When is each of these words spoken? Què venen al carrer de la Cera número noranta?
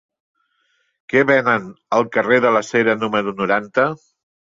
Què 1.11 1.21
venen 1.31 1.67
al 1.97 2.07
carrer 2.15 2.39
de 2.47 2.53
la 2.57 2.63
Cera 2.71 2.97
número 3.05 3.35
noranta? 3.43 3.87